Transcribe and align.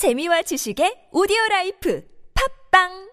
재미와 0.00 0.40
지식의 0.48 1.12
오디오 1.12 1.36
라이프. 1.50 2.00
팝빵 2.32 3.09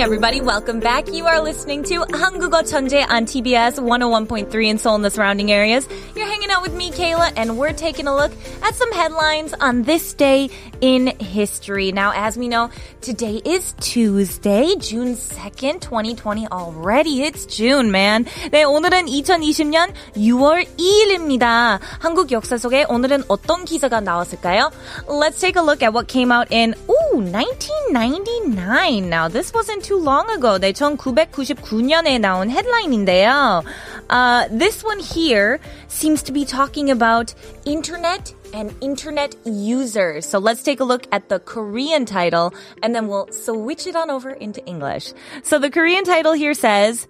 everybody, 0.00 0.40
welcome 0.40 0.80
back. 0.80 1.12
You 1.12 1.26
are 1.26 1.40
listening 1.40 1.82
to 1.84 2.06
한국어 2.12 2.62
천재 2.62 3.04
on 3.08 3.26
TBS 3.26 3.78
101.3 3.78 4.66
in 4.66 4.78
Seoul 4.78 4.96
and 4.96 5.04
the 5.04 5.10
surrounding 5.10 5.52
areas. 5.52 5.86
You're 6.14 6.26
hanging 6.26 6.50
out 6.50 6.62
with 6.62 6.74
me, 6.74 6.90
Kayla, 6.90 7.32
and 7.36 7.58
we're 7.58 7.74
taking 7.74 8.06
a 8.06 8.14
look 8.14 8.32
at 8.62 8.74
some 8.74 8.90
headlines 8.92 9.52
on 9.60 9.82
this 9.82 10.14
day 10.14 10.48
in 10.80 11.08
history. 11.20 11.92
Now, 11.92 12.12
as 12.16 12.36
we 12.36 12.48
know, 12.48 12.70
today 13.00 13.40
is 13.44 13.74
Tuesday, 13.80 14.74
June 14.76 15.14
2nd, 15.14 15.80
2020 15.80 16.46
already. 16.48 17.22
It's 17.24 17.44
June, 17.46 17.90
man. 17.90 18.24
네, 18.50 18.64
오늘은 18.64 19.06
2020년 19.06 19.92
6월 20.16 20.66
2일입니다. 20.76 21.80
한국 22.00 22.32
역사 22.32 22.56
속에 22.56 22.84
오늘은 22.88 23.24
어떤 23.28 23.64
기사가 23.64 24.00
나왔을까요? 24.00 24.70
Let's 25.06 25.38
take 25.38 25.56
a 25.56 25.62
look 25.62 25.82
at 25.82 25.92
what 25.92 26.08
came 26.08 26.32
out 26.32 26.50
in, 26.50 26.74
ooh, 26.88 26.99
1999. 27.10 29.08
Now, 29.08 29.28
this 29.28 29.52
wasn't 29.52 29.84
too 29.84 29.98
long 29.98 30.30
ago. 30.30 30.58
네, 30.58 30.72
1999년에 30.72 32.18
나온 32.18 32.50
headline인데요. 32.50 33.64
Uh, 34.08 34.46
this 34.50 34.84
one 34.84 35.00
here 35.00 35.58
seems 35.88 36.22
to 36.22 36.32
be 36.32 36.44
talking 36.44 36.90
about 36.90 37.34
internet 37.64 38.32
and 38.54 38.72
internet 38.80 39.34
users. 39.44 40.26
So 40.26 40.38
let's 40.38 40.62
take 40.62 40.80
a 40.80 40.84
look 40.84 41.06
at 41.12 41.28
the 41.28 41.40
Korean 41.40 42.04
title 42.04 42.54
and 42.82 42.94
then 42.94 43.08
we'll 43.08 43.28
switch 43.32 43.86
it 43.86 43.96
on 43.96 44.10
over 44.10 44.30
into 44.30 44.64
English. 44.66 45.12
So 45.42 45.58
the 45.58 45.70
Korean 45.70 46.04
title 46.04 46.34
here 46.34 46.54
says, 46.54 47.08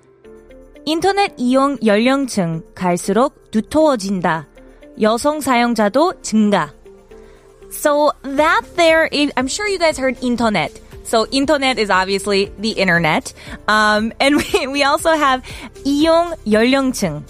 인터넷 0.86 1.34
이용 1.36 1.76
연령층 1.84 2.62
갈수록 2.74 3.50
두터워진다. 3.50 4.46
여성 5.00 5.40
사용자도 5.40 6.22
증가. 6.22 6.72
So 7.70 8.12
that 8.22 8.62
there, 8.76 9.06
is, 9.06 9.32
I'm 9.36 9.48
sure 9.48 9.66
you 9.66 9.78
guys 9.78 9.98
heard 9.98 10.22
internet. 10.22 10.78
So 11.04 11.26
internet 11.30 11.78
is 11.78 11.90
obviously 11.90 12.50
the 12.58 12.70
internet. 12.70 13.32
Um, 13.68 14.12
and 14.18 14.36
we, 14.36 14.66
we 14.66 14.82
also 14.82 15.12
have 15.12 15.42
이용 15.84 16.34
연령층. 16.46 17.22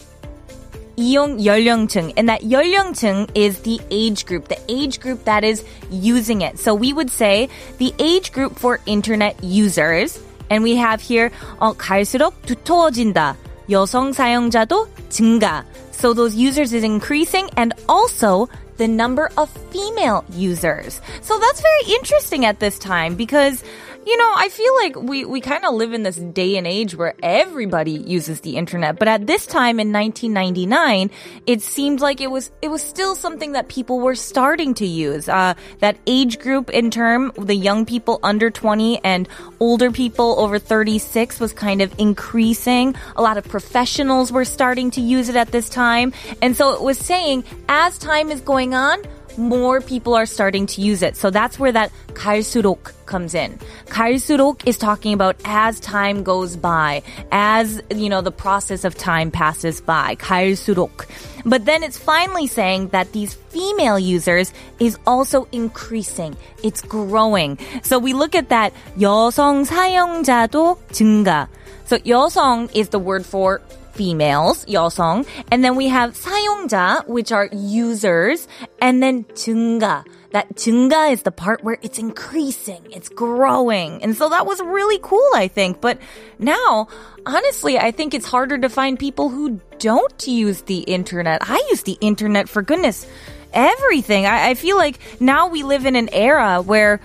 이용 0.97 1.39
연령층. 1.44 2.12
And 2.16 2.28
that 2.28 2.42
연령층 2.42 3.28
is 3.34 3.61
the 3.61 3.80
age 3.91 4.25
group, 4.25 4.48
the 4.48 4.58
age 4.69 5.00
group 5.00 5.25
that 5.25 5.44
is 5.44 5.64
using 5.91 6.41
it. 6.41 6.58
So 6.58 6.75
we 6.75 6.92
would 6.92 7.11
say 7.11 7.48
the 7.78 7.94
age 7.98 8.33
group 8.33 8.58
for 8.58 8.80
internet 8.86 9.42
users. 9.42 10.19
And 10.48 10.62
we 10.62 10.77
have 10.77 11.00
here, 11.00 11.30
어, 11.61 11.75
갈수록 11.77 12.34
두터워진다. 12.47 13.36
여성 13.69 14.12
사용자도 14.12 14.89
증가. 15.11 15.64
So 15.91 16.14
those 16.14 16.34
users 16.34 16.72
is 16.72 16.84
increasing 16.84 17.50
and 17.56 17.75
also 17.89 18.48
the 18.77 18.88
number 18.88 19.30
of 19.38 19.50
female 19.72 20.25
users. 20.31 21.02
So 21.22 21.38
that's 21.39 21.61
very 21.61 21.95
interesting 21.95 22.45
at 22.45 22.59
this 22.59 22.80
time 22.80 23.16
because 23.16 23.64
you 24.05 24.17
know, 24.17 24.33
I 24.35 24.49
feel 24.49 24.75
like 24.75 24.95
we, 24.95 25.25
we 25.25 25.41
kind 25.41 25.63
of 25.63 25.75
live 25.75 25.94
in 25.94 26.03
this 26.03 26.16
day 26.16 26.57
and 26.57 26.66
age 26.66 26.95
where 26.95 27.13
everybody 27.21 27.91
uses 27.91 28.41
the 28.41 28.58
internet. 28.58 28.97
But 28.97 29.08
at 29.08 29.27
this 29.27 29.45
time 29.45 29.80
in 29.80 29.91
1999, 29.93 31.11
it 31.45 31.61
seemed 31.61 31.99
like 31.99 32.19
it 32.19 32.31
was, 32.31 32.52
it 32.61 32.69
was 32.69 32.81
still 32.81 33.16
something 33.16 33.52
that 33.52 33.67
people 33.67 33.99
were 33.99 34.16
starting 34.16 34.73
to 34.75 34.88
use. 34.88 35.30
Uh, 35.30 35.53
that 35.80 35.97
age 36.08 36.39
group 36.39 36.69
in 36.71 36.89
term, 36.89 37.31
the 37.38 37.55
young 37.55 37.85
people 37.85 38.19
under 38.23 38.49
20 38.49 39.03
and 39.03 39.27
older 39.59 39.91
people 39.91 40.39
over 40.39 40.58
36 40.58 41.39
was 41.39 41.53
kind 41.53 41.81
of 41.81 41.93
increasing. 41.99 42.95
A 43.15 43.21
lot 43.21 43.38
of 43.38 43.47
professionals 43.47 44.31
were 44.31 44.45
starting 44.45 44.89
to 44.91 45.02
use 45.02 45.30
it 45.30 45.36
at 45.36 45.52
this 45.52 45.69
time. 45.69 46.13
And 46.41 46.58
so 46.58 46.73
it 46.73 46.81
was 46.81 46.97
saying 46.97 47.43
as 47.69 47.97
time 47.97 48.31
is 48.31 48.41
going 48.41 48.73
on, 48.73 49.03
more 49.36 49.80
people 49.80 50.14
are 50.14 50.27
starting 50.27 50.67
to 50.67 50.80
use 50.80 51.02
it. 51.02 51.17
So 51.17 51.30
that's 51.30 51.58
where 51.58 51.73
that 51.73 51.90
갈수록 52.14 52.92
comes 53.05 53.34
in. 53.34 53.58
갈수록 53.86 54.67
is 54.67 54.79
talking 54.79 55.12
about 55.12 55.36
as 55.45 55.79
time 55.80 56.23
goes 56.23 56.57
by, 56.57 57.02
as, 57.30 57.83
you 57.95 58.08
know, 58.08 58.20
the 58.20 58.33
process 58.33 58.84
of 58.84 58.96
time 58.96 59.30
passes 59.30 59.80
by. 59.80 60.17
갈수록. 60.17 61.07
But 61.45 61.64
then 61.64 61.83
it's 61.83 61.98
finally 61.98 62.46
saying 62.46 62.89
that 62.89 63.12
these 63.12 63.34
female 63.34 63.98
users 63.98 64.52
is 64.80 64.98
also 65.07 65.46
increasing. 65.52 66.36
It's 66.64 66.83
growing. 66.83 67.58
So 67.83 67.98
we 67.98 68.14
look 68.14 68.34
at 68.34 68.48
that 68.48 68.73
여성 68.98 69.64
사용자도 69.64 70.79
증가. 70.90 71.48
So 71.84 71.98
여성 71.98 72.68
is 72.74 72.89
the 72.89 72.98
word 72.98 73.24
for 73.24 73.61
females, 73.92 74.64
여성. 74.67 75.27
And 75.51 75.64
then 75.64 75.74
we 75.74 75.89
have 75.89 76.14
사용자, 76.14 77.07
which 77.07 77.33
are 77.33 77.48
users. 77.52 78.46
And 78.80 79.02
then 79.02 79.24
증가. 79.34 80.05
That 80.33 80.55
증가 80.57 81.11
is 81.11 81.23
the 81.23 81.33
part 81.33 81.64
where 81.64 81.79
it's 81.80 81.98
increasing, 81.98 82.83
it's 82.90 83.08
growing. 83.08 84.02
And 84.02 84.14
so 84.14 84.29
that 84.29 84.45
was 84.45 84.61
really 84.61 84.98
cool, 85.02 85.30
I 85.34 85.48
think. 85.48 85.80
But 85.80 85.98
now, 86.39 86.89
honestly, 87.24 87.79
I 87.79 87.90
think 87.90 88.12
it's 88.12 88.27
harder 88.27 88.58
to 88.58 88.68
find 88.68 88.98
people 88.98 89.30
who 89.30 89.61
don't 89.79 90.27
use 90.27 90.62
the 90.62 90.80
internet. 90.80 91.40
I 91.42 91.64
use 91.70 91.84
the 91.84 91.96
internet 92.01 92.48
for 92.48 92.61
goodness 92.61 93.07
everything. 93.52 94.27
I, 94.27 94.51
I 94.51 94.55
feel 94.55 94.77
like 94.77 94.98
now 95.18 95.48
we 95.48 95.62
live 95.62 95.86
in 95.86 95.96
an 95.96 96.11
era 96.12 96.61
where 96.61 97.01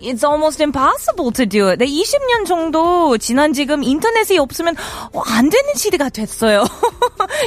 it's 0.00 0.24
almost 0.24 0.60
impossible 0.60 1.32
to 1.32 1.46
do 1.46 1.68
it. 1.68 1.78
네, 1.78 1.86
20년 1.86 2.46
정도 2.46 3.16
지난 3.18 3.52
지금 3.52 3.82
인터넷이 3.82 4.38
없으면 4.38 4.76
안 5.26 5.48
되는 5.48 5.74
시대가 5.74 6.08
됐어요. 6.08 6.64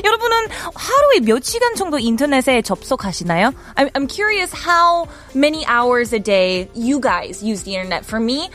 여러분은 0.04 0.38
하루에 0.74 1.20
몇 1.22 1.44
시간 1.44 1.76
정도 1.76 2.00
인터넷에 2.00 2.62
접속하시나요? 2.62 3.54
I'm, 3.76 3.90
I'm 3.94 4.08
curious 4.08 4.54
how 4.54 5.08
many 5.36 5.66
hours 5.66 6.14
a 6.14 6.20
day 6.20 6.70
you 6.74 7.00
guys 7.00 7.44
use 7.44 7.64
the 7.64 7.76
internet. 7.76 8.06
For 8.06 8.20
me, 8.22 8.50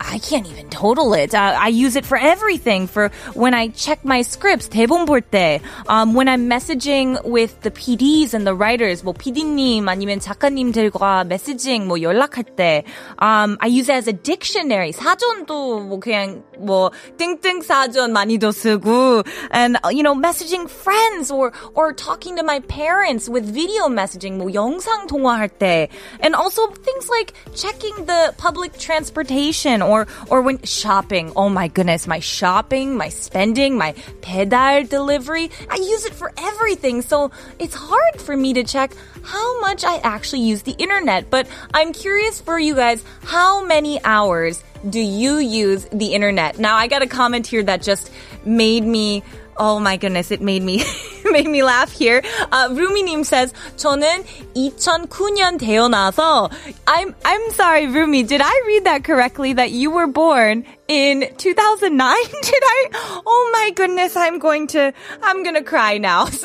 I 0.00 0.18
can't 0.18 0.46
even 0.46 0.68
total 0.70 1.14
it. 1.14 1.34
Uh, 1.34 1.56
I 1.58 1.68
use 1.68 1.96
it 1.96 2.04
for 2.04 2.16
everything. 2.16 2.86
For 2.86 3.10
when 3.34 3.54
I 3.54 3.68
check 3.68 4.04
my 4.04 4.22
scripts, 4.22 4.68
대본 4.68 5.06
볼 5.06 5.22
때, 5.22 5.60
um, 5.88 6.14
when 6.14 6.28
I'm 6.28 6.48
messaging 6.48 7.22
with 7.24 7.60
the 7.62 7.70
PDs 7.70 8.34
and 8.34 8.46
the 8.46 8.54
writers, 8.54 9.02
뭐 9.02 9.14
PD님 9.14 9.88
아니면 9.88 10.20
작가님들과 10.20 11.24
메시징 11.24 11.86
뭐 11.86 12.00
연락할 12.00 12.44
때, 12.56 12.84
um, 13.18 13.56
I 13.60 13.68
use 13.68 13.88
it 13.88 13.96
as 13.96 14.08
a 14.08 14.12
dictionary. 14.12 14.92
사전도 14.92 15.80
뭐 15.80 15.98
그냥 16.00 16.42
뭐 16.58 16.90
띵띵 17.18 17.62
사전 17.62 18.12
많이도 18.12 18.52
쓰고, 18.52 19.24
and 19.52 19.78
you 19.90 20.02
know, 20.02 20.14
messaging 20.14 20.68
friends 20.68 21.30
or 21.30 21.52
or 21.74 21.92
talking 21.92 22.36
to 22.36 22.42
my 22.42 22.60
parents 22.60 23.28
with 23.28 23.44
video 23.44 23.88
messaging, 23.88 24.38
뭐 24.38 24.52
영상 24.52 25.06
통화할 25.06 25.48
때, 25.48 25.88
and 26.20 26.34
also 26.34 26.68
things 26.68 27.08
like 27.08 27.34
checking 27.54 28.06
the 28.06 28.34
public 28.36 28.76
transportation 28.78 29.82
or 29.89 30.07
or 30.29 30.41
when 30.41 30.61
shopping. 30.63 31.33
Oh 31.35 31.49
my 31.49 31.67
goodness, 31.67 32.07
my 32.07 32.19
shopping, 32.19 32.95
my 32.95 33.09
spending, 33.09 33.77
my 33.77 33.93
pedal 34.21 34.83
delivery. 34.85 35.51
I 35.69 35.75
use 35.75 36.05
it 36.05 36.13
for 36.13 36.31
everything. 36.37 37.01
So 37.01 37.31
it's 37.59 37.75
hard 37.75 38.21
for 38.21 38.35
me 38.35 38.53
to 38.53 38.63
check 38.63 38.93
how 39.23 39.59
much 39.61 39.83
I 39.83 39.97
actually 39.97 40.41
use 40.41 40.61
the 40.61 40.75
internet. 40.77 41.29
But 41.29 41.47
I'm 41.73 41.93
curious 41.93 42.39
for 42.39 42.59
you 42.59 42.75
guys, 42.75 43.03
how 43.23 43.65
many 43.65 44.03
hours 44.03 44.63
do 44.89 44.99
you 44.99 45.37
use 45.37 45.85
the 45.91 46.13
internet? 46.13 46.59
Now 46.59 46.75
I 46.75 46.87
got 46.87 47.01
a 47.01 47.07
comment 47.07 47.47
here 47.47 47.63
that 47.63 47.81
just 47.81 48.11
made 48.45 48.83
me 48.83 49.23
Oh 49.58 49.78
my 49.78 49.96
goodness, 49.96 50.30
it 50.30 50.40
made 50.40 50.62
me 50.62 50.82
made 51.24 51.46
me 51.46 51.62
laugh 51.62 51.92
here. 51.92 52.22
Uh, 52.50 52.68
루미님 52.70 53.24
says 53.24 53.52
저는 53.76 54.24
2009년 54.54 55.58
태어나서 55.58 56.50
I'm 56.86 57.14
I'm 57.24 57.50
sorry, 57.50 57.86
Rumi. 57.86 58.22
Did 58.24 58.40
I 58.42 58.62
read 58.66 58.84
that 58.84 59.04
correctly? 59.04 59.52
That 59.52 59.70
you 59.70 59.90
were 59.90 60.06
born 60.06 60.64
in 60.88 61.28
2009? 61.38 62.16
Did 62.42 62.62
I? 62.62 63.20
Oh 63.24 63.50
my 63.52 63.70
goodness, 63.74 64.16
I'm 64.16 64.38
going 64.38 64.66
to 64.68 64.92
I'm 65.22 65.42
gonna 65.42 65.62
cry 65.62 65.98
now. 65.98 66.26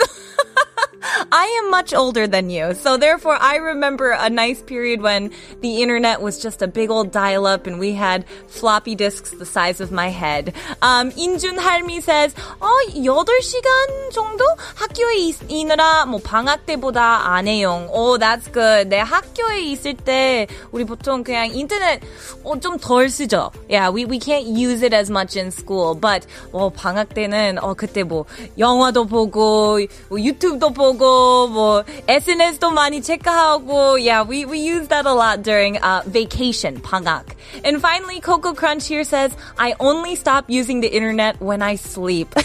I 1.32 1.46
am 1.64 1.72
much 1.72 1.94
older 1.94 2.28
than 2.28 2.50
you, 2.50 2.74
so 2.74 2.98
therefore 2.98 3.38
I 3.40 3.58
remember 3.58 4.12
a 4.12 4.30
nice 4.30 4.62
period 4.62 5.02
when 5.02 5.32
the 5.62 5.82
internet 5.82 6.22
was 6.22 6.42
just 6.42 6.62
a 6.62 6.68
big 6.68 6.90
old 6.90 7.12
dial-up 7.12 7.68
and 7.68 7.80
we 7.80 7.94
had 7.94 8.26
floppy 8.48 8.96
disks 8.96 9.32
the 9.32 9.46
size 9.46 9.80
of 9.80 9.92
my 9.92 10.10
head. 10.10 10.54
Um, 10.82 11.12
인준 11.12 11.58
할미 11.58 12.02
says, 12.02 12.34
어, 12.60 12.68
8시간 12.96 14.12
정도 14.12 14.44
학교에 14.76 15.34
있느라 15.50 16.06
뭐 16.06 16.20
방학 16.20 16.66
때보다 16.66 17.34
안 17.36 17.48
해요. 17.48 17.88
Oh, 17.92 18.18
that's 18.18 18.52
good. 18.52 18.90
내 18.90 19.00
학교에 19.00 19.62
있을 19.62 19.96
때 19.96 20.48
우리 20.72 20.84
보통 20.84 21.24
그냥 21.24 21.54
인터넷 21.54 22.02
어, 22.44 22.60
좀덜 22.60 23.10
쓰죠. 23.10 23.52
Yeah, 23.70 23.90
we, 23.92 24.06
we 24.06 24.20
can't 24.20 24.48
use 24.48 24.84
it 24.84 24.96
as 24.96 25.10
much 25.12 25.38
in 25.38 25.52
school, 25.52 25.96
but 25.96 26.28
어, 26.52 26.70
방학 26.70 27.14
때는 27.14 27.58
어, 27.62 27.74
그때 27.74 28.04
뭐 28.04 28.26
영화도 28.58 29.06
보고 29.06 29.80
뭐 30.10 30.20
유튜브도 30.20 30.72
보고 30.74 31.00
하고 31.00 31.48
뭐 31.48 31.84
SNS도 32.08 32.72
많이 32.72 33.02
체크하고 33.02 33.98
yeah, 33.98 34.24
we 34.24 34.46
we 34.46 34.60
use 34.60 34.88
that 34.90 35.06
a 35.06 35.14
lot 35.14 35.42
during 35.44 35.78
uh, 35.78 36.04
vacation 36.06 36.80
방학. 36.82 37.36
And 37.64 37.82
finally, 37.82 38.20
Coco 38.20 38.54
Crunch 38.54 38.88
here 38.88 39.04
says, 39.04 39.36
"I 39.58 39.76
only 39.80 40.16
stop 40.16 40.46
using 40.50 40.82
the 40.82 40.90
internet 40.92 41.40
when 41.42 41.62
I 41.62 41.76
sleep." 41.76 42.36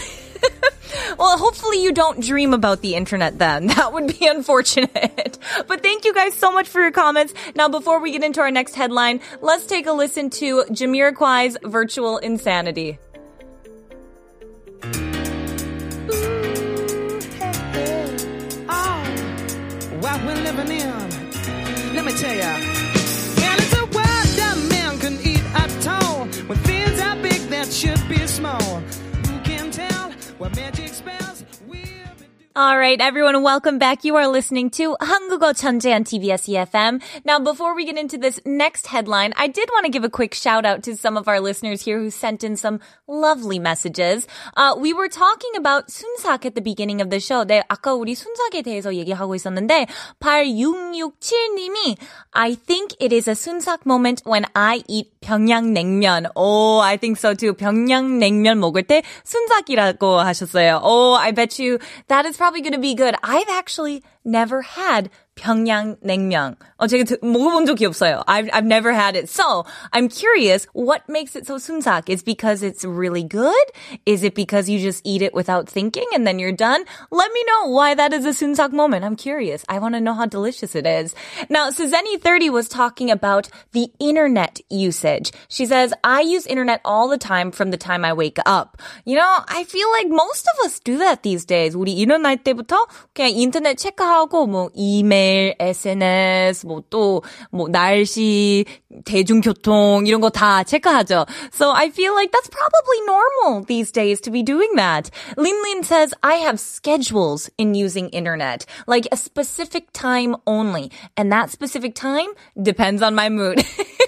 Well, 1.17 1.37
hopefully 1.37 1.81
you 1.81 1.91
don't 1.91 2.21
dream 2.21 2.53
about 2.53 2.81
the 2.81 2.95
internet 2.95 3.37
then. 3.39 3.67
That 3.67 3.91
would 3.91 4.07
be 4.07 4.27
unfortunate. 4.27 5.37
But 5.67 5.81
thank 5.81 6.05
you 6.05 6.13
guys 6.13 6.33
so 6.33 6.51
much 6.51 6.69
for 6.69 6.79
your 6.79 6.91
comments. 6.91 7.33
Now, 7.55 7.67
before 7.67 7.99
we 7.99 8.11
get 8.11 8.23
into 8.23 8.39
our 8.39 8.51
next 8.51 8.75
headline, 8.75 9.19
let's 9.41 9.65
take 9.65 9.87
a 9.87 9.91
listen 9.91 10.29
to 10.41 10.63
Jamiroquai's 10.69 11.57
Virtual 11.63 12.17
Insanity. 12.19 12.99
We're 20.24 20.34
living 20.34 20.70
in. 20.70 21.94
Let 21.94 22.04
me 22.04 22.12
tell 22.12 22.34
ya. 22.34 22.79
All 32.57 32.77
right, 32.77 33.01
everyone, 33.01 33.43
welcome 33.43 33.79
back. 33.79 34.05
You 34.05 34.15
are 34.15 34.29
listening 34.29 34.69
to 34.79 34.95
한국어 35.01 35.51
천재 35.51 35.93
on 35.93 36.05
TBS 36.05 36.47
EFM. 36.47 37.01
Now, 37.25 37.37
before 37.37 37.75
we 37.75 37.83
get 37.83 37.97
into 37.97 38.17
this 38.17 38.39
next 38.45 38.87
headline, 38.87 39.33
I 39.35 39.47
did 39.47 39.67
want 39.73 39.83
to 39.83 39.91
give 39.91 40.05
a 40.05 40.09
quick 40.09 40.33
shout 40.33 40.65
out 40.65 40.81
to 40.83 40.95
some 40.95 41.17
of 41.17 41.27
our 41.27 41.41
listeners 41.41 41.81
here 41.81 41.99
who 41.99 42.09
sent 42.09 42.45
in 42.45 42.55
some 42.55 42.79
lovely 43.09 43.59
messages. 43.59 44.25
Uh, 44.55 44.73
we 44.79 44.93
were 44.93 45.09
talking 45.09 45.51
about 45.57 45.89
순삭 45.89 46.45
at 46.45 46.55
the 46.55 46.61
beginning 46.61 47.01
of 47.01 47.09
the 47.09 47.19
show. 47.19 47.43
네, 47.43 47.61
아까 47.67 47.93
우리 47.93 48.15
순삭에 48.15 48.61
대해서 48.63 48.95
얘기하고 48.95 49.35
있었는데 49.35 49.87
8667님이 50.21 51.97
I 52.31 52.55
think 52.55 52.95
it 53.01 53.11
is 53.11 53.27
a 53.27 53.35
순삭 53.35 53.85
moment 53.85 54.23
when 54.25 54.45
I 54.55 54.81
eat 54.87 55.11
평양냉면. 55.19 56.27
Oh, 56.37 56.79
I 56.79 56.95
think 56.95 57.17
so 57.17 57.33
too. 57.33 57.51
평양냉면 57.51 58.61
먹을 58.61 58.83
때 58.83 59.03
순삭이라고 59.25 60.19
하셨어요. 60.23 60.79
Oh, 60.81 61.15
I 61.15 61.33
bet 61.33 61.61
you 61.61 61.79
that 62.07 62.25
is 62.25 62.37
probably 62.40 62.62
going 62.62 62.72
to 62.72 62.78
be 62.78 62.94
good. 62.94 63.14
I've 63.22 63.50
actually 63.50 64.02
never 64.24 64.62
had 64.62 65.10
평양냉면. 65.35 66.55
어, 66.77 66.87
제가 66.87 67.03
드- 67.03 67.19
먹어본 67.21 67.65
적이 67.65 67.85
없어요. 67.87 68.23
I've, 68.25 68.49
I've 68.53 68.65
never 68.65 68.93
had 68.93 69.17
it. 69.17 69.27
So, 69.29 69.65
I'm 69.91 70.07
curious, 70.07 70.65
what 70.73 71.01
makes 71.09 71.35
it 71.35 71.45
so 71.45 71.55
순삭? 71.57 72.07
Is 72.09 72.23
because 72.23 72.63
it's 72.63 72.85
really 72.85 73.23
good? 73.23 73.65
Is 74.05 74.23
it 74.23 74.33
because 74.33 74.69
you 74.69 74.79
just 74.79 75.01
eat 75.03 75.21
it 75.21 75.33
without 75.33 75.67
thinking 75.67 76.05
and 76.13 76.25
then 76.25 76.39
you're 76.39 76.55
done? 76.55 76.85
Let 77.11 77.31
me 77.33 77.43
know 77.47 77.69
why 77.71 77.95
that 77.95 78.13
is 78.13 78.23
a 78.25 78.29
순삭 78.31 78.71
moment. 78.71 79.03
I'm 79.03 79.17
curious. 79.17 79.65
I 79.67 79.79
want 79.79 79.95
to 79.95 80.01
know 80.01 80.13
how 80.13 80.25
delicious 80.25 80.73
it 80.73 80.87
is. 80.87 81.13
Now, 81.49 81.69
Suzanne30 81.69 82.49
was 82.49 82.69
talking 82.69 83.11
about 83.11 83.49
the 83.73 83.91
internet 83.99 84.61
usage. 84.69 85.33
She 85.49 85.65
says, 85.65 85.93
I 86.03 86.21
use 86.21 86.47
internet 86.47 86.79
all 86.85 87.09
the 87.09 87.17
time 87.17 87.51
from 87.51 87.71
the 87.71 87.77
time 87.77 88.05
I 88.05 88.13
wake 88.13 88.39
up. 88.45 88.81
You 89.03 89.17
know, 89.17 89.37
I 89.49 89.65
feel 89.65 89.91
like 89.91 90.07
most 90.07 90.47
of 90.47 90.65
us 90.65 90.79
do 90.79 90.97
that 90.99 91.23
these 91.23 91.43
days. 91.43 91.75
우리 91.75 91.91
일어날 91.99 92.37
때부터 92.41 92.87
그냥 93.13 93.31
인터넷 93.35 93.75
체크하고 93.77 94.47
뭐 94.47 94.69
이메일, 94.73 95.18
SNS, 95.19 96.65
뭐 96.65 96.81
또 96.89 97.21
뭐 97.51 97.67
날씨, 97.67 98.65
대중교통 99.05 100.05
이런 100.07 100.21
거 100.21 100.29
다 100.29 100.63
체크하죠. 100.63 101.25
So 101.51 101.71
I 101.71 101.89
feel 101.89 102.13
like 102.13 102.31
that's 102.31 102.49
probably 102.49 102.99
normal 103.05 103.65
these 103.65 103.91
days 103.91 104.21
to 104.21 104.31
be 104.31 104.43
doing 104.43 104.69
that. 104.75 105.09
Lin 105.37 105.55
Lin 105.63 105.83
says 105.83 106.13
I 106.23 106.35
have 106.45 106.59
schedules 106.59 107.49
in 107.57 107.75
using 107.75 108.09
internet, 108.09 108.65
like 108.87 109.07
a 109.11 109.17
specific 109.17 109.91
time 109.93 110.35
only, 110.47 110.91
and 111.17 111.31
that 111.31 111.49
specific 111.49 111.95
time 111.95 112.29
depends 112.61 113.01
on 113.01 113.15
my 113.15 113.29
mood. 113.29 113.63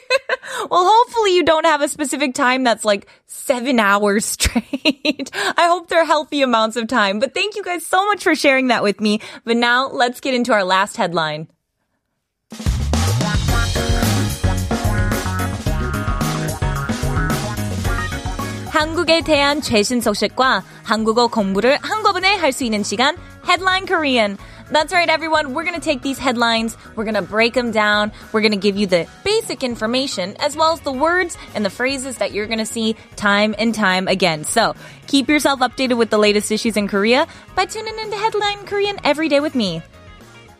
Well, 0.71 0.83
hopefully 0.85 1.35
you 1.35 1.43
don't 1.43 1.65
have 1.65 1.81
a 1.81 1.87
specific 1.87 2.33
time 2.33 2.63
that's 2.63 2.85
like 2.85 3.07
seven 3.25 3.79
hours 3.79 4.25
straight. 4.25 5.31
I 5.35 5.67
hope 5.67 5.87
they're 5.89 6.05
healthy 6.05 6.41
amounts 6.41 6.75
of 6.75 6.87
time. 6.87 7.19
But 7.19 7.33
thank 7.33 7.55
you 7.55 7.63
guys 7.63 7.85
so 7.85 8.05
much 8.05 8.23
for 8.23 8.35
sharing 8.35 8.67
that 8.67 8.83
with 8.83 9.01
me. 9.01 9.19
But 9.43 9.57
now 9.57 9.87
let's 9.87 10.19
get 10.19 10.33
into 10.33 10.53
our 10.53 10.63
last 10.63 10.97
headline. 10.97 11.47
한국에 18.71 19.21
대한 19.21 19.59
최신 19.61 20.01
소식과 20.01 20.63
한국어 20.83 21.27
공부를 21.27 21.79
한꺼번에 21.81 22.35
할 22.35 22.51
수 22.51 22.63
있는 22.63 22.83
시간 22.83 23.17
Headline 23.43 23.87
Korean. 23.87 24.37
That's 24.72 24.90
right, 24.90 25.06
everyone. 25.06 25.52
We're 25.52 25.64
going 25.64 25.78
to 25.78 25.84
take 25.84 26.00
these 26.00 26.16
headlines, 26.16 26.78
we're 26.96 27.04
going 27.04 27.14
to 27.14 27.20
break 27.20 27.52
them 27.52 27.72
down, 27.72 28.10
we're 28.32 28.40
going 28.40 28.52
to 28.52 28.58
give 28.58 28.78
you 28.78 28.86
the 28.86 29.06
basic 29.22 29.62
information 29.62 30.34
as 30.38 30.56
well 30.56 30.72
as 30.72 30.80
the 30.80 30.90
words 30.90 31.36
and 31.54 31.62
the 31.62 31.68
phrases 31.68 32.16
that 32.16 32.32
you're 32.32 32.46
going 32.46 32.58
to 32.58 32.64
see 32.64 32.96
time 33.14 33.54
and 33.58 33.74
time 33.74 34.08
again. 34.08 34.44
So 34.44 34.74
keep 35.08 35.28
yourself 35.28 35.60
updated 35.60 35.98
with 35.98 36.08
the 36.08 36.16
latest 36.16 36.50
issues 36.50 36.78
in 36.78 36.88
Korea 36.88 37.26
by 37.54 37.66
tuning 37.66 37.98
into 37.98 38.16
Headline 38.16 38.64
Korean 38.64 38.96
every 39.04 39.28
day 39.28 39.40
with 39.40 39.54
me. 39.54 39.82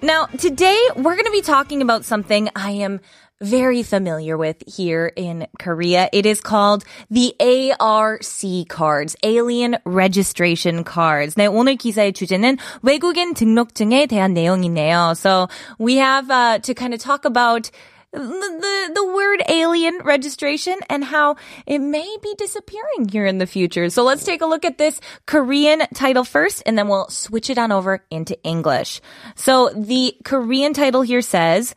Now, 0.01 0.27
today 0.37 0.77
we're 0.95 1.15
going 1.15 1.25
to 1.25 1.31
be 1.31 1.41
talking 1.41 1.81
about 1.81 2.05
something 2.05 2.49
I 2.55 2.71
am 2.71 2.99
very 3.41 3.83
familiar 3.83 4.37
with 4.37 4.63
here 4.67 5.11
in 5.15 5.47
Korea. 5.59 6.09
It 6.11 6.25
is 6.25 6.41
called 6.41 6.83
the 7.09 7.35
ARC 7.79 8.67
cards, 8.67 9.15
Alien 9.23 9.77
Registration 9.85 10.83
Cards. 10.83 11.35
네, 11.35 11.47
오늘 11.47 11.75
기사의 11.75 12.13
주제는 12.13 12.57
외국인 12.81 13.33
등록증에 13.33 14.07
대한 14.07 14.33
내용이네요. 14.33 15.15
So 15.15 15.47
we 15.77 15.97
have 15.97 16.31
uh, 16.31 16.59
to 16.59 16.73
kind 16.73 16.93
of 16.93 16.99
talk 16.99 17.25
about 17.25 17.69
the, 18.11 18.19
the 18.19 18.91
the 18.95 19.05
word 19.05 19.43
alien 19.49 19.99
registration 20.03 20.77
and 20.89 21.03
how 21.03 21.35
it 21.65 21.79
may 21.79 22.07
be 22.23 22.33
disappearing 22.37 23.09
here 23.11 23.25
in 23.25 23.37
the 23.37 23.45
future. 23.47 23.89
So 23.89 24.03
let's 24.03 24.23
take 24.23 24.41
a 24.41 24.45
look 24.45 24.65
at 24.65 24.77
this 24.77 24.99
Korean 25.25 25.83
title 25.93 26.23
first 26.23 26.63
and 26.65 26.77
then 26.77 26.87
we'll 26.87 27.09
switch 27.09 27.49
it 27.49 27.57
on 27.57 27.71
over 27.71 28.03
into 28.09 28.41
English. 28.43 29.01
So 29.35 29.69
the 29.75 30.15
Korean 30.23 30.73
title 30.73 31.01
here 31.01 31.21
says 31.21 31.75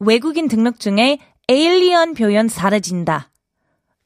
외국인 0.00 0.48
등록증에 0.48 1.18
alien 1.48 2.14
표현 2.14 2.48
사라진다. 2.48 3.26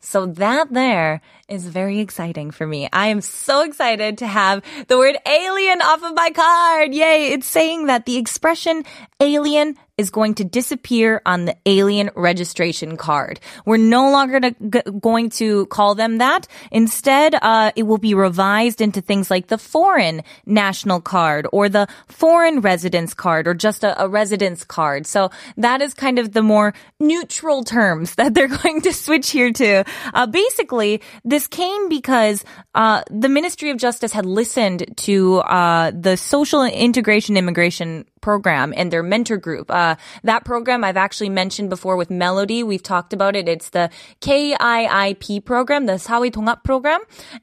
So 0.01 0.27
that 0.27 0.73
there 0.73 1.21
is 1.52 1.68
very 1.68 2.00
exciting 2.00 2.50
for 2.50 2.66
me. 2.66 2.88
I 2.94 3.08
am 3.08 3.20
so 3.20 3.64
excited 3.64 4.20
to 4.20 4.28
have 4.28 4.64
the 4.88 4.98
word 4.98 5.18
alien 5.28 5.82
off 5.82 6.02
of 6.02 6.16
my 6.16 6.30
card. 6.32 6.94
Yay. 6.94 7.34
It's 7.34 7.46
saying 7.46 7.88
that 7.88 8.06
the 8.06 8.18
expression 8.18 8.84
alien 9.20 9.76
is 10.02 10.10
going 10.10 10.34
to 10.34 10.44
disappear 10.44 11.22
on 11.28 11.46
the 11.46 11.56
alien 11.68 12.10
registration 12.16 12.98
card. 12.98 13.40
We're 13.66 13.78
no 13.78 14.12
longer 14.12 14.40
to, 14.40 14.52
g- 14.52 14.92
going 15.00 15.30
to 15.42 15.68
call 15.68 15.94
them 15.94 16.18
that. 16.18 16.48
Instead, 16.72 17.36
uh, 17.36 17.72
it 17.76 17.84
will 17.84 18.00
be 18.00 18.16
revised 18.16 18.82
into 18.82 19.00
things 19.00 19.30
like 19.30 19.48
the 19.48 19.60
foreign 19.60 20.24
national 20.46 21.02
card 21.02 21.46
or 21.52 21.70
the 21.70 21.88
foreign 22.08 22.62
residence 22.62 23.14
card 23.14 23.48
or 23.48 23.54
just 23.54 23.84
a, 23.84 24.02
a 24.02 24.10
residence 24.10 24.64
card. 24.64 25.06
So 25.06 25.30
that 25.58 25.84
is 25.84 25.94
kind 25.94 26.18
of 26.18 26.32
the 26.32 26.42
more 26.42 26.74
neutral 27.00 27.64
terms 27.64 28.16
that 28.20 28.34
they're 28.34 28.48
going 28.48 28.82
to 28.82 28.94
switch 28.94 29.30
here 29.30 29.54
to. 29.54 29.84
Uh, 30.16 30.26
basically, 30.26 31.02
this 31.24 31.41
came 31.49 31.89
because 31.89 32.45
uh, 32.75 33.03
the 33.11 33.29
Ministry 33.29 33.71
of 33.71 33.79
Justice 33.79 34.13
had 34.13 34.27
listened 34.27 34.97
to 34.99 35.39
uh, 35.39 35.91
the 35.91 36.17
Social 36.17 36.63
Integration 36.63 37.37
Immigration 37.37 38.05
program 38.21 38.75
and 38.77 38.93
their 38.93 39.03
mentor 39.03 39.37
group. 39.37 39.71
Uh, 39.71 39.95
that 40.25 40.45
program 40.45 40.83
I've 40.83 40.97
actually 40.97 41.29
mentioned 41.31 41.71
before 41.71 41.97
with 41.97 42.11
Melody. 42.11 42.63
We've 42.63 42.83
talked 42.83 43.13
about 43.13 43.37
it. 43.37 43.49
It's 43.49 43.71
the 43.71 43.91
KIIP 44.21 45.45
program, 45.45 45.87
the 45.87 45.95
사회 45.95 46.31
통합 46.31 46.65
program. 46.65 47.01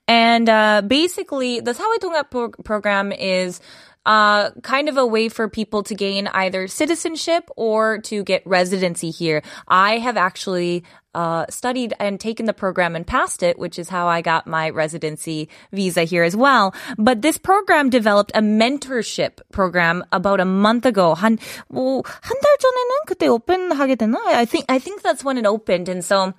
And 0.07 0.49
uh, 0.49 0.81
basically, 0.85 1.61
the 1.61 1.71
사회 1.71 1.97
통합 1.99 2.29
pro- 2.29 2.49
program 2.63 3.11
is 3.11 3.61
uh, 4.07 4.51
kind 4.61 4.89
of 4.89 4.97
a 4.97 5.05
way 5.05 5.29
for 5.29 5.47
people 5.47 5.83
to 5.83 5.95
gain 5.95 6.27
either 6.27 6.67
citizenship 6.67 7.49
or 7.55 7.99
to 7.99 8.23
get 8.23 8.45
residency 8.45 9.11
here. 9.11 9.41
I 9.67 9.99
have 9.99 10.17
actually 10.17 10.83
uh, 11.15 11.45
studied 11.49 11.93
and 11.99 12.19
taken 12.19 12.45
the 12.45 12.53
program 12.53 12.95
and 12.95 13.05
passed 13.05 13.43
it, 13.43 13.57
which 13.57 13.77
is 13.77 13.87
how 13.87 14.07
I 14.07 14.21
got 14.21 14.47
my 14.47 14.69
residency 14.71 15.47
visa 15.71 16.03
here 16.03 16.23
as 16.23 16.35
well. 16.35 16.73
But 16.97 17.21
this 17.21 17.37
program 17.37 17.89
developed 17.89 18.31
a 18.33 18.41
mentorship 18.41 19.39
program 19.51 20.03
about 20.11 20.39
a 20.39 20.45
month 20.45 20.85
ago. 20.85 21.15
한, 21.15 21.39
뭐, 21.71 22.03
한 22.05 22.37
달 22.41 22.57
전에는 22.59 23.05
그때 23.07 23.27
오픈하게 23.27 23.95
됐나? 23.95 24.17
I 24.25 24.45
think, 24.45 24.65
I 24.69 24.79
think 24.79 25.01
that's 25.01 25.23
when 25.23 25.37
it 25.37 25.45
opened. 25.45 25.87
And 25.87 26.03
so, 26.03 26.33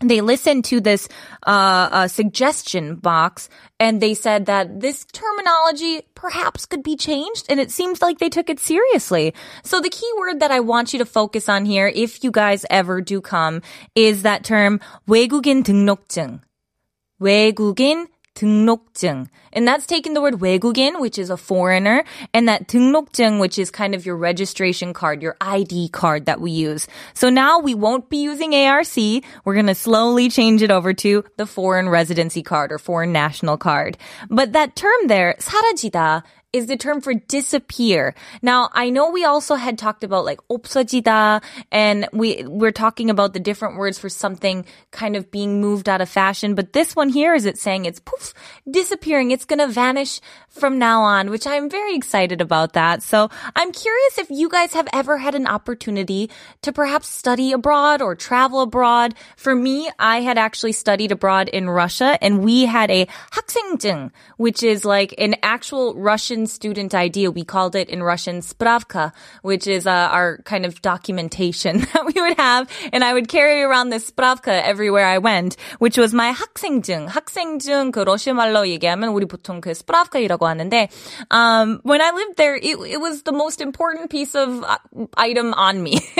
they 0.00 0.20
listened 0.20 0.64
to 0.64 0.80
this 0.80 1.08
uh, 1.46 1.88
uh, 1.92 2.08
suggestion 2.08 2.96
box 2.96 3.48
and 3.78 4.00
they 4.00 4.14
said 4.14 4.46
that 4.46 4.80
this 4.80 5.04
terminology 5.12 6.02
perhaps 6.14 6.64
could 6.66 6.82
be 6.82 6.96
changed 6.96 7.46
and 7.48 7.60
it 7.60 7.70
seems 7.70 8.00
like 8.00 8.18
they 8.18 8.30
took 8.30 8.48
it 8.48 8.58
seriously. 8.58 9.34
So 9.62 9.80
the 9.80 9.90
key 9.90 10.10
word 10.18 10.40
that 10.40 10.50
I 10.50 10.60
want 10.60 10.92
you 10.92 10.98
to 11.00 11.04
focus 11.04 11.48
on 11.48 11.64
here 11.64 11.86
if 11.86 12.24
you 12.24 12.30
guys 12.30 12.64
ever 12.70 13.00
do 13.00 13.20
come 13.20 13.62
is 13.94 14.22
that 14.22 14.44
term 14.44 14.80
외국인 15.06 15.62
등록증. 15.62 16.40
외국인 17.20 18.06
등록증. 18.34 19.28
And 19.52 19.66
that's 19.66 19.86
taking 19.86 20.14
the 20.14 20.22
word 20.22 20.34
외국인, 20.34 21.00
which 21.00 21.18
is 21.18 21.30
a 21.30 21.36
foreigner, 21.36 22.04
and 22.32 22.48
that 22.48 22.68
등록증, 22.68 23.40
which 23.40 23.58
is 23.58 23.70
kind 23.70 23.94
of 23.94 24.06
your 24.06 24.16
registration 24.16 24.92
card, 24.92 25.22
your 25.22 25.36
ID 25.40 25.88
card 25.88 26.26
that 26.26 26.40
we 26.40 26.52
use. 26.52 26.86
So 27.14 27.28
now 27.28 27.58
we 27.58 27.74
won't 27.74 28.08
be 28.08 28.18
using 28.18 28.54
ARC. 28.54 28.96
We're 29.44 29.54
going 29.54 29.66
to 29.66 29.74
slowly 29.74 30.28
change 30.28 30.62
it 30.62 30.70
over 30.70 30.94
to 30.94 31.24
the 31.36 31.46
foreign 31.46 31.88
residency 31.88 32.42
card 32.42 32.72
or 32.72 32.78
foreign 32.78 33.12
national 33.12 33.58
card. 33.58 33.98
But 34.30 34.52
that 34.52 34.76
term 34.76 35.08
there, 35.08 35.34
사라지다, 35.38 36.22
is 36.54 36.66
the 36.66 36.76
term 36.76 37.00
for 37.00 37.14
disappear. 37.14 38.14
Now, 38.42 38.70
I 38.72 38.90
know 38.90 39.10
we 39.10 39.24
also 39.24 39.54
had 39.54 39.78
talked 39.78 40.02
about 40.02 40.24
like 40.24 40.40
없어지다 40.50 41.42
and 41.70 42.08
we 42.12 42.44
we're 42.44 42.72
talking 42.72 43.10
about 43.10 43.34
the 43.34 43.40
different 43.40 43.78
words 43.78 43.98
for 43.98 44.08
something 44.08 44.64
kind 44.90 45.14
of 45.14 45.30
being 45.30 45.60
moved 45.60 45.88
out 45.88 46.00
of 46.00 46.08
fashion, 46.08 46.54
but 46.54 46.72
this 46.72 46.96
one 46.96 47.08
here 47.08 47.34
is 47.34 47.46
it 47.46 47.58
saying 47.58 47.84
it's 47.84 48.00
poof 48.00 48.34
disappearing. 48.68 49.30
It's 49.30 49.44
going 49.44 49.60
to 49.60 49.68
vanish 49.68 50.20
from 50.48 50.78
now 50.78 51.02
on, 51.02 51.30
which 51.30 51.46
I'm 51.46 51.70
very 51.70 51.94
excited 51.94 52.40
about 52.40 52.72
that. 52.72 53.02
So, 53.02 53.30
I'm 53.54 53.72
curious 53.72 54.18
if 54.18 54.30
you 54.30 54.48
guys 54.48 54.72
have 54.74 54.88
ever 54.92 55.18
had 55.18 55.34
an 55.34 55.46
opportunity 55.46 56.30
to 56.62 56.72
perhaps 56.72 57.08
study 57.08 57.52
abroad 57.52 58.02
or 58.02 58.16
travel 58.16 58.60
abroad. 58.60 59.14
For 59.36 59.54
me, 59.54 59.88
I 59.98 60.20
had 60.20 60.38
actually 60.38 60.72
studied 60.72 61.12
abroad 61.12 61.48
in 61.48 61.70
Russia 61.70 62.18
and 62.20 62.42
we 62.42 62.66
had 62.66 62.90
a 62.90 63.06
학생증, 63.32 64.10
which 64.36 64.62
is 64.62 64.84
like 64.84 65.14
an 65.18 65.36
actual 65.42 65.94
Russian 65.94 66.40
student 66.44 66.94
idea. 66.94 67.30
We 67.30 67.44
called 67.44 67.74
it 67.74 67.88
in 67.88 68.02
Russian 68.02 68.40
spravka, 68.40 69.12
which 69.42 69.66
is 69.66 69.86
uh, 69.86 69.90
our 69.90 70.38
kind 70.44 70.66
of 70.66 70.80
documentation 70.82 71.78
that 71.92 72.04
we 72.06 72.20
would 72.20 72.36
have. 72.38 72.68
And 72.92 73.02
I 73.02 73.12
would 73.12 73.28
carry 73.28 73.62
around 73.62 73.90
this 73.90 74.10
spravka 74.10 74.62
everywhere 74.62 75.06
I 75.06 75.18
went, 75.18 75.56
which 75.78 75.96
was 75.96 76.12
my 76.12 76.32
학생증. 76.32 77.08
학생증 77.08 77.92
그 77.92 78.04
러시아 78.04 78.34
말로 78.34 78.68
얘기하면 78.68 79.10
우리 79.10 79.26
보통 79.26 79.60
그 79.60 79.70
spravka이라고 79.70 80.46
하는데, 80.46 80.88
um, 81.30 81.80
when 81.82 82.00
I 82.00 82.10
lived 82.10 82.36
there, 82.36 82.54
it, 82.54 82.76
it 82.86 83.00
was 83.00 83.22
the 83.22 83.32
most 83.32 83.60
important 83.60 84.10
piece 84.10 84.34
of 84.34 84.62
uh, 84.62 84.78
item 85.16 85.54
on 85.54 85.82
me. 85.82 85.98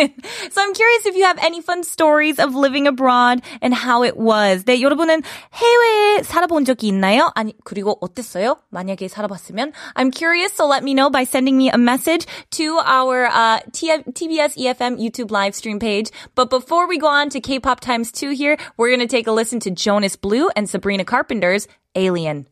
so 0.50 0.62
I'm 0.62 0.75
curious 0.75 1.06
if 1.06 1.16
you 1.16 1.25
have 1.25 1.38
any 1.42 1.60
fun 1.60 1.82
stories 1.84 2.38
of 2.38 2.54
living 2.54 2.87
abroad 2.87 3.42
and 3.60 3.75
how 3.75 4.04
it 4.04 4.16
was. 4.16 4.64
네, 4.64 4.80
여러분은 4.80 5.22
해외에 5.52 6.22
살아본 6.22 6.64
적이 6.64 6.88
있나요? 6.88 7.30
아니, 7.34 7.54
그리고 7.64 7.99
어땠어요? 8.00 8.56
만약에 8.70 9.08
살아봤으면? 9.08 9.72
I'm 9.94 10.03
curious, 10.12 10.53
so 10.53 10.67
let 10.67 10.83
me 10.83 10.93
know 10.93 11.09
by 11.09 11.24
sending 11.24 11.57
me 11.57 11.69
a 11.69 11.77
message 11.77 12.25
to 12.51 12.79
our 12.83 13.25
uh, 13.25 13.59
TBS 13.71 14.57
EFM 14.57 15.00
YouTube 15.00 15.31
live 15.31 15.55
stream 15.55 15.79
page. 15.79 16.09
But 16.35 16.50
before 16.50 16.88
we 16.88 16.97
go 16.97 17.07
on 17.07 17.29
to 17.29 17.39
K-pop 17.39 17.79
times 17.79 18.12
two 18.12 18.31
here, 18.31 18.57
we're 18.77 18.89
going 18.89 19.00
to 19.00 19.07
take 19.07 19.27
a 19.27 19.31
listen 19.31 19.59
to 19.62 19.71
Jonas 19.71 20.15
Blue 20.15 20.50
and 20.55 20.69
Sabrina 20.69 21.05
Carpenter's 21.05 21.67
Alien. 21.95 22.47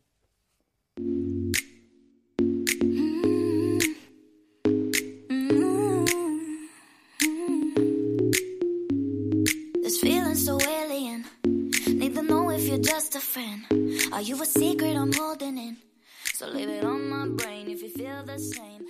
This 9.82 10.00
feeling 10.00 10.34
so 10.34 10.58
alien. 10.60 11.24
Need 11.86 12.14
to 12.14 12.22
know 12.22 12.50
if 12.50 12.66
you're 12.68 12.78
just 12.78 13.16
a 13.16 13.20
friend. 13.20 13.64
Are 14.12 14.22
you 14.22 14.40
a 14.40 14.46
secret 14.46 14.96
I'm 14.96 15.12
holding 15.12 15.58
in? 15.58 15.76
So 16.44 16.50
leave 16.50 16.68
it 16.68 16.84
on 16.84 17.08
my 17.08 17.26
brain 17.26 17.70
if 17.70 17.82
you 17.82 17.88
feel 17.88 18.22
the 18.22 18.38
same. 18.38 18.84